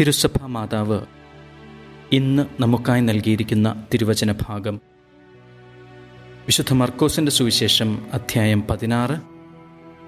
തിരുസഭ 0.00 0.44
മാതാവ് 0.46 1.00
ഇന്ന് 2.12 2.62
നമുക്കായി 2.62 3.00
നൽകിയിരിക്കുന്ന 3.00 3.84
തിരുവചന 3.94 4.32
ഭാഗം. 4.32 4.80
വിശുദ്ധ 6.46 6.72
മർക്കോസിന്റെ 6.72 7.32
സുവിശേഷം 7.32 8.06
അധ്യായം 8.12 8.66
പതിനാറ് 8.70 9.20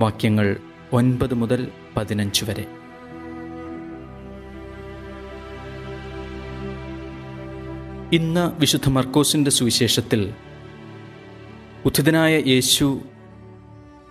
വാക്യങ്ങൾ 0.01 0.57
ഒൻപത് 0.93 1.35
മുതൽ 1.35 1.69
പതിനഞ്ച് 1.97 2.45
വരെ. 2.45 2.65
ഇന്ന് 8.13 8.61
വിശുദ്ധ 8.61 8.88
മർക്കോസിന്റെ 8.88 9.51
സുവിശേഷത്തിൽ 9.51 10.33
ഉദ്ധിതനായ 11.85 12.43
യേശു 12.47 13.01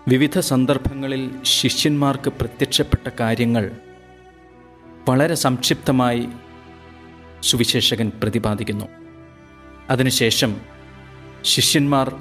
വിവിധ 0.08 0.40
സന്ദർഭങ്ങളിൽ 0.40 1.32
ശിഷ്യന്മാർക്ക് 1.44 2.30
പ്രത്യക്ഷപ്പെട്ട 2.30 3.10
കാര്യങ്ങൾ 3.20 3.72
വളരെ 5.10 5.36
സംക്ഷിപ്തമായി 5.36 6.28
സുവിശേഷകൻ 7.42 8.12
പ്രതിപാദിക്കുന്നു. 8.24 8.86
അതിനുശേഷം 9.90 10.56
ശിഷ്യന്മാർ 11.44 12.16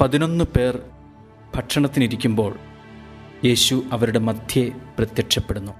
പതിനൊന്ന് 0.00 0.44
പേർ 0.44 0.82
ഭക്ഷണത്തിനിരിക്കുമ്പോൾ 1.54 2.58
യേശു 3.44 3.82
അവരുടെ 3.92 4.18
മധ്യേ 4.18 4.72
പ്രത്യക്ഷപ്പെടുന്നു. 4.98 5.72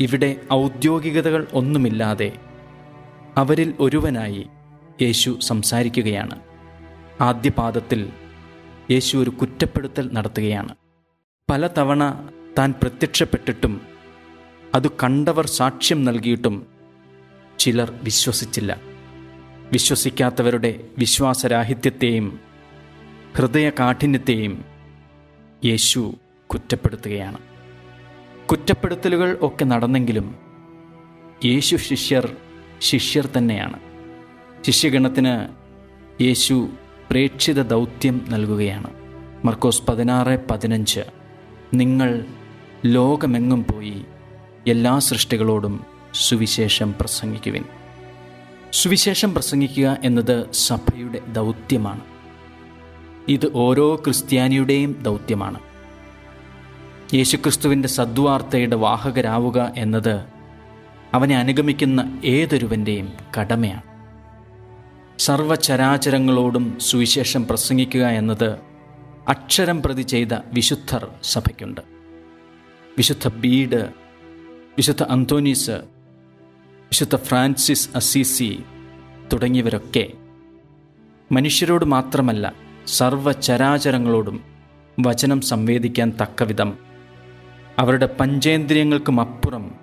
ഇവിടെ 0.00 0.36
ഔദ്യോഗികതകൾ 0.52 1.46
ഒന്നുമില്ലാതെ 1.52 2.32
അവരിൽ 3.36 3.74
ഒരുവനായി 3.80 4.46
യേശു 5.02 5.38
സംസാരിക്കുകയാണ്. 5.42 6.40
ആദ്യ 7.20 7.50
പാദത്തിൽ 7.50 8.12
യേശു 8.90 9.16
ഒരു 9.16 9.30
കുറ്റപ്പെടുത്തൽ 9.30 10.10
നടത്തുകയാണ്. 10.12 10.74
പലതവണ 11.50 12.28
താൻ 12.58 12.74
പ്രത്യക്ഷപ്പെട്ടിട്ടും 12.82 13.95
അത് 14.76 14.90
കണ്ടവർ 14.90 15.46
സാക്ഷ്യം 15.46 16.04
നൽകിയിട്ടും 16.04 16.66
ചിലർ 17.58 17.92
വിശ്വസിച്ചില്ല. 18.02 18.80
വിശ്വസിക്കാത്തവരുടെ 19.72 20.80
വിശ്വാസരാഹിത്യത്തെയും 20.98 22.40
ഹൃദയകാഠിന്യത്തെയും 23.36 24.64
യേശു 25.64 26.14
കുറ്റപ്പെടുത്തുകയാണ്. 26.46 27.38
കുറ്റപ്പെടുത്തലുകൾ 28.46 29.38
ഒക്കെ 29.42 29.64
നടന്നെങ്കിലും 29.64 30.34
യേശു 31.44 31.76
ശിഷ്യർ 31.76 32.36
ശിഷ്യർ 32.80 33.28
തന്നെയാണ്. 33.38 33.80
ശിഷ്യഗണത്തിന് 34.62 35.48
യേശു 36.22 36.68
പ്രേക്ഷിത 37.10 37.62
ദൗത്യം 37.62 38.24
നൽകുകയാണ്. 38.28 38.90
മർക്കോസ് 39.44 39.82
പതിനാറ് 39.82 40.46
പതിനഞ്ച് 40.46 41.00
നിങ്ങൾ 41.74 42.24
ലോകമെങ്ങും 42.84 43.64
പോയി 43.64 44.04
എല്ലാ 44.66 44.98
സൃഷ്ടികളോടും 44.98 45.84
സുവിശേഷം 46.14 46.94
പ്രസംഗിക്കുവിൻ. 47.00 47.64
സുവിശേഷം 48.72 49.34
പ്രസംഗിക്കുക 49.34 49.98
എന്നത് 50.04 50.52
സഭയുടെ 50.52 51.20
ദൗത്യമാണ്. 51.32 52.00
ഇത് 53.28 53.52
ഓരോ 53.54 53.96
ക്രിസ്ത്യാനിയുടെയും 53.96 55.02
ദൗത്യമാണ്. 55.02 55.60
യേശുക്രിസ്തുവിന്റെ 57.14 57.88
സദ്വാർത്തയുടെ 57.88 58.76
വാഹകരാവുക 58.76 59.72
എന്നത് 59.76 60.24
അവനെ 61.14 61.36
അനുഗമിക്കുന്ന 61.36 62.20
ഏതൊരുവന്റെയും 62.24 63.12
കടമയാണ്. 63.40 63.82
സർവചരാചരങ്ങളോടും 65.18 66.78
സുവിശേഷം 66.80 67.46
പ്രസംഗിക്കുക 67.46 68.06
എന്നത് 68.06 68.50
അക്ഷരം 69.28 69.82
പ്രതി 69.82 70.02
ചെയ്ത 70.02 70.32
വിശുദ്ധർ 70.52 71.08
സഭയ്ക്കുണ്ട്. 71.22 71.80
വിശുദ്ധ 72.98 73.28
ബീഡ് 73.28 74.05
വിശുദ്ധ 74.78 75.02
അന്തോനീസ് 75.02 75.70
വിശുദ്ധ 76.90 77.16
ഫ്രാൻസിസ് 77.16 77.88
അസീസി 77.94 78.58
തുടങ്ങിയവരൊക്കെ 79.32 80.12
മനുഷ്യരോട് 81.32 81.84
മാത്രമല്ല 81.84 82.54
സർവചരാചരങ്ങളോടും 82.86 84.44
വചനം 85.00 85.40
സംവേദിക്കാൻ 85.40 86.12
തക്കവിധം 86.22 86.78
അവരുടെ 87.78 88.06
പഞ്ചേന്ദ്രിയങ്ങൾക്കും 88.20 89.20
അപ്പുറം 89.20 89.74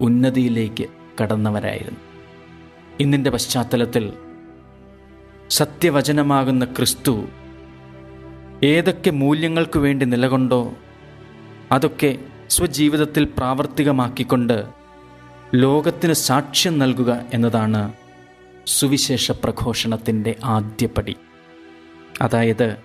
ഉന്നതിയിലേക്ക് 0.00 0.86
കടന്നവരായിരുന്നു. 1.22 2.00
ഇന്നിന്റെ 3.00 3.30
പശ്ചാത്തലത്തിൽ 3.30 4.12
സത്യവചനമാകുന്ന 5.50 6.64
ക്രിസ്തു 6.64 7.24
ഏതൊക്കെ 8.62 9.10
മൂല്യങ്ങൾക്ക് 9.10 9.78
വേണ്ടി 9.78 10.06
നിലകൊണ്ടോ 10.06 10.72
അതൊക്കെ 11.72 12.18
സ്വജീവിതത്തിൽ 12.50 13.24
പ്രാവർത്തികമാക്കിക്കൊണ്ട് 13.24 14.66
ലോകത്തിന് 15.54 16.12
സാക്ഷ്യം 16.12 16.78
നൽകുക 16.78 17.20
എന്നതാണ് 17.34 17.92
സുവിശേഷ 18.66 19.30
പ്രഘോഷണത്തിന്റെ 19.30 20.36
ആദ്യപടി. 20.44 21.16
അതായത് 22.22 22.76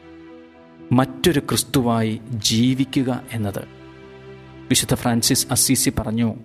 മറ്റൊരു 0.92 1.40
ക്രിസ്തുവായി 1.40 2.20
ജീവിക്കുക 2.30 3.22
എന്നത്. 3.32 3.68
വിശുദ്ധ 4.70 4.94
ഫ്രാൻസിസ് 4.94 5.48
അസീസി 5.52 5.90
പറഞ്ഞു 5.90 6.36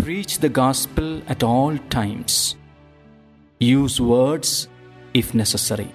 preach 0.00 0.40
the 0.40 0.46
gospel 0.46 1.22
at 1.28 1.44
all 1.44 1.76
times 1.94 2.56
use 3.62 4.02
words 4.02 4.68
if 5.14 5.38
necessary 5.38 5.86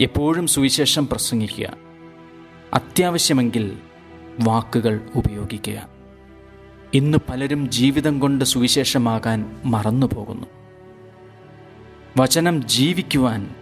എപ്പോഴും 0.00 0.46
സുവിശേഷം 0.46 1.08
പ്രസംഗിക്കുക. 1.08 1.72
അത്യാവശ്യമെങ്കിൽ 2.74 3.76
വാക്കുകൾ 4.40 5.00
ഉപയോഗിക്കുക. 5.14 5.88
ഇന്ന് 6.94 7.18
പലരും 7.28 7.70
ജീവിതം 7.70 8.20
കൊണ്ട് 8.20 8.44
സുവിശേഷമാകാൻ 8.44 9.60
മറന്നുപോകുന്നു. 9.64 10.46
വചനം 12.16 12.64
ജീവിക്കുവാൻ 12.64 13.54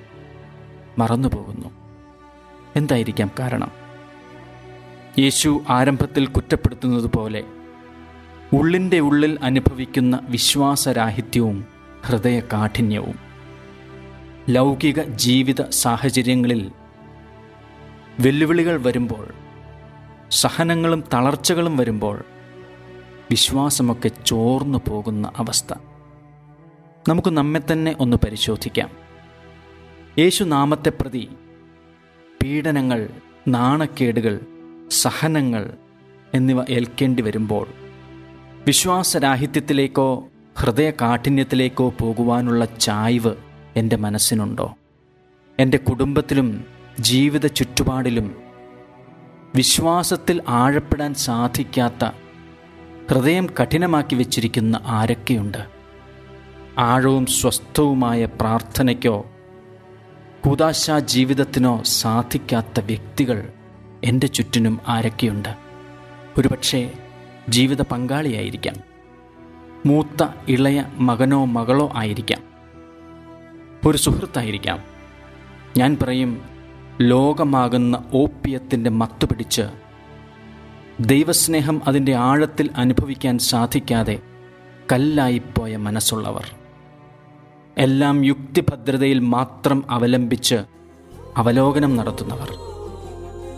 മറന്നുപോകുന്നു. 0.99 1.69
എന്തായിരിക്കാം 2.77 3.31
കാരണം? 3.39 3.71
യേശു 5.19 5.63
ആരംഭത്തിൽ 5.69 6.27
കുറ്റപ്പെടുത്തുന്നത് 6.27 7.07
പോലെ 7.07 7.45
ഉള്ളിന്റെ 8.53 8.99
ഉള്ളിൽ 8.99 9.39
അനുഭവിക്കുന്ന 9.43 10.21
വിശ്വാസരാഹിത്യവും 10.23 11.65
ഹൃദയകാഠിന്യവും 12.07 13.19
ലൗകിക 14.51 15.03
ജീവിത 15.03 15.71
സാഹചര്യങ്ങളിൽ 15.71 16.71
വെല്ലുവിളികൾ 18.21 18.83
വരുമ്പോൾ 18.83 19.29
സഹനങ്ങളും 20.31 21.05
തളർച്ചകളും 21.15 21.77
വരുമ്പോൾ 21.77 22.25
വിശ്വാസമൊക്കെ 23.31 24.11
ചോർന്നു 24.27 24.81
പോകുന്ന 24.89 25.33
അവസ്ഥ. 25.37 25.75
നമുക്ക് 27.09 27.29
നമ്മെ 27.29 27.61
തന്നെ 27.73 27.97
ഒന്ന് 28.01 28.17
പരിശോധിക്കാം. 28.17 28.91
യേശു 30.19 30.45
നാമത്തെ 30.45 30.89
പ്രതി 30.89 31.29
പീഡനങ്ങൾ 32.43 33.09
നാണക്കേടുകൾ 33.49 34.41
സഹനങ്ങൾ 34.91 35.73
എന്നിവ 36.35 36.63
ഏൽക്കേണ്ടി 36.71 37.23
വരുമ്പോൾ 37.23 37.67
വിശ്വാസരാഹിത്യത്തിലേക്കോ 38.67 40.29
ഹൃദയ 40.59 40.91
കാഠിന്യത്തിലേക്കോ 40.91 41.95
പോകുവാനുള്ള 42.01 42.65
ചായ്വ് 42.65 43.35
എന്റെ 43.77 43.97
മനസ്സിനുണ്ടോ? 43.97 44.75
എന്റെ 45.59 45.79
കുടുംബത്തിലും 45.79 46.65
ജീവിത 47.01 47.47
ചുറ്റുപാടിലും 47.47 48.46
വിശ്വാസത്തിൽ 49.57 50.43
ആഴപ്പെടാൻ 50.49 51.15
സാധിക്കാത്ത 51.15 52.05
ഹൃദയം 53.11 53.47
കഠിനമാക്കി 53.63 54.15
വെച്ചിരിക്കുന്ന 54.15 54.81
ആരൊക്കെയുണ്ട്? 54.87 55.59
ആഴവും 56.79 57.27
സ്വസ്ഥവുമായ 57.27 58.25
പ്രാർത്ഥനയ്ക്കോ 58.25 59.27
കൂതാശാ 60.45 60.99
ജീവിതത്തിനോ 60.99 61.83
സാധിക്കാത്ത 61.83 62.81
വ്യക്തികൾ 62.81 63.49
എന്റെ 64.05 64.27
ചുറ്റിനും 64.27 64.81
ആരൊക്കെയുണ്ട്? 64.89 65.57
ഒരുപക്ഷെ 66.39 66.93
ജീവിത 67.49 67.83
പങ്കാളിയായിരിക്കാം. 67.83 68.77
മൂത്ത 69.87 70.29
ഇളയ 70.49 70.85
മകനോ 70.99 71.45
മകളോ 71.45 71.93
ആയിരിക്കാം. 71.95 72.43
ഒരു 73.87 73.99
സുഹൃത്തായിരിക്കാം. 73.99 74.83
ഞാൻ 75.77 75.97
പറയും 76.03 76.56
ലോകമാകുന്ന 77.01 78.03
ഓപ്പിയത്തിന്റെ 78.15 78.91
മത്തു 78.91 79.25
പിടിച്ച് 79.25 79.63
ദൈവസ്നേഹം 81.01 81.83
അതിന്റെ 81.89 82.15
ആഴത്തിൽ 82.15 82.71
അനുഭവിക്കാൻ 82.77 83.39
സാധിക്കാതെ 83.39 84.19
കല്ലായിപ്പോയ 84.93 85.77
മനസ്സുള്ളവർ. 85.77 86.51
എല്ലാം 87.79 88.25
യുക്തിഭദ്രതയിൽ 88.25 89.19
മാത്രം 89.19 89.85
അവലംബിച്ച് 89.91 90.55
അവലോകനം 91.37 91.97
നടത്തുന്നവർ. 91.97 92.57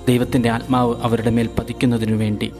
ദൈവത്തിന്റെ 0.08 0.50
ആത്മാവ് 0.50 0.96
അവരുടെ 1.02 1.30
മേൽ 1.30 1.48
പതിക്കുന്നതിനു 1.58 2.16
വേണ്ടി 2.16 2.52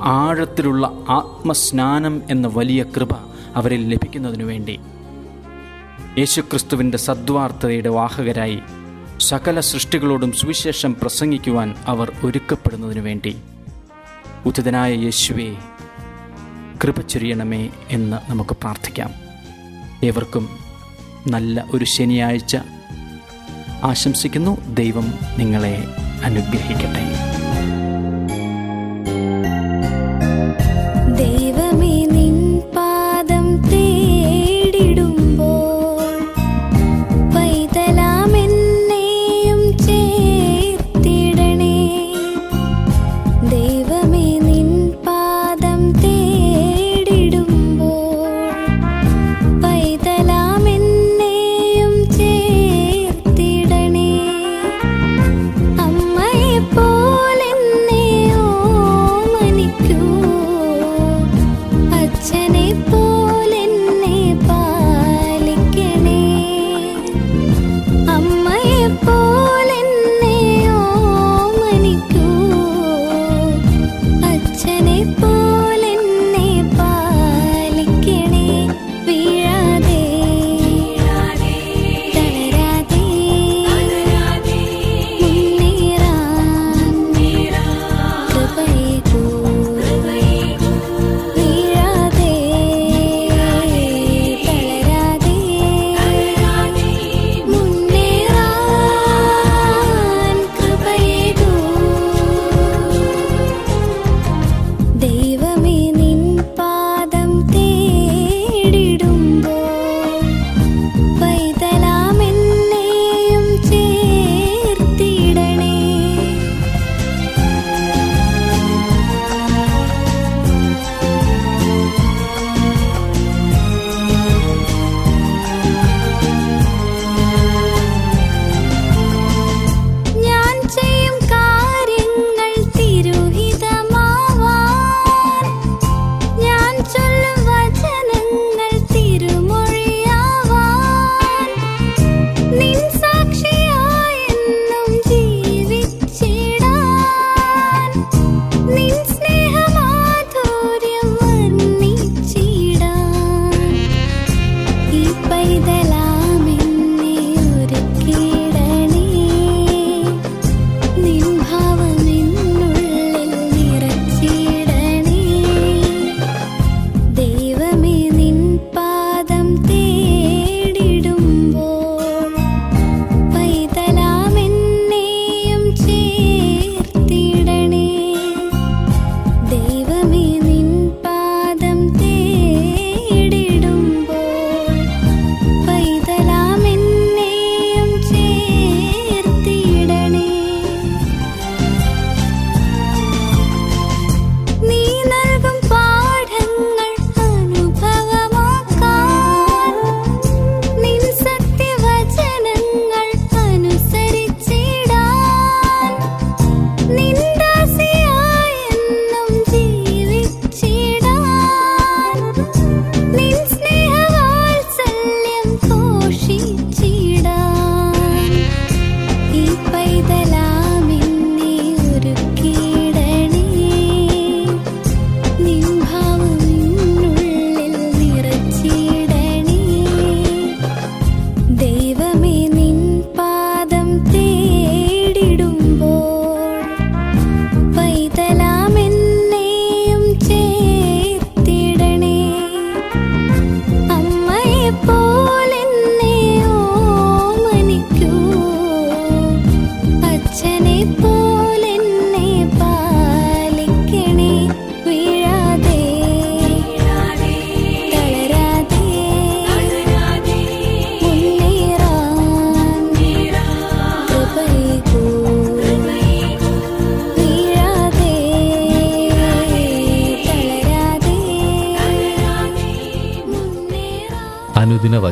ആഴത്തിലുള്ള 0.00 0.86
ആത്മസ്നാനം 1.08 2.22
എന്ന 2.30 2.48
വലിയ 2.48 2.82
കൃപ 2.82 3.08
അവരിൽ 3.54 3.88
ലഭിക്കുന്നതിനു 3.88 4.44
വേണ്ടി 4.44 4.80
യേശുക്രിസ്തുവിന്റെ 6.18 6.98
സദ്വാർത്തതയുടെ 6.98 7.88
വാഹകരായി 7.88 8.58
സകല 9.20 9.60
സൃഷ്ടികളോടും 9.60 10.32
സുവിശേഷം 10.32 10.96
പ്രസംഗിക്കുവാൻ 11.02 11.74
അവർ 11.86 12.12
ഒരുക്കപ്പെടുന്നതിനു 12.24 13.00
വേണ്ടി. 13.00 13.36
ഉചിതനായ 14.46 14.94
യേശുവെ 14.94 15.56
കൃപ 16.84 17.00
ചൊരിയണമേ 17.00 17.70
എന്ന് 17.90 18.30
നമുക്ക് 18.30 18.50
പ്രാർത്ഥിക്കാം. 18.50 19.10
ഏവർക്കും 20.04 20.48
നല്ല 21.26 21.64
ഒരു 21.70 21.84
ശനിയാഴ്ച. 21.84 22.56
ആശംസിക്കുന്നു. 23.84 24.74
ദൈവം 24.74 25.14
നിങ്ങളെ 25.38 25.84
അനുഗ്രഹിക്കട്ടെ. 26.24 27.31
watching 62.22 62.54
it 62.54 62.88
fall. 62.88 63.11